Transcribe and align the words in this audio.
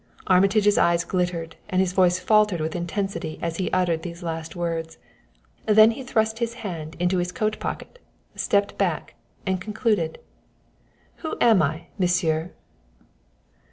Armitage's 0.25 0.79
eyes 0.79 1.03
glittered 1.03 1.57
and 1.69 1.79
his 1.79 1.93
voice 1.93 2.17
faltered 2.17 2.59
with 2.59 2.75
intensity 2.75 3.37
as 3.39 3.57
he 3.57 3.69
uttered 3.69 4.01
these 4.01 4.23
last 4.23 4.55
words. 4.55 4.97
Then 5.67 5.91
he 5.91 6.01
thrust 6.03 6.39
his 6.39 6.55
hand 6.65 6.95
into 6.97 7.19
his 7.19 7.31
coat 7.31 7.59
pocket, 7.59 7.99
stepped 8.35 8.79
back, 8.79 9.13
and 9.45 9.61
concluded: 9.61 10.17
"Who 11.17 11.37
am 11.39 11.61
I, 11.61 11.85
Monsieur?" 11.99 12.49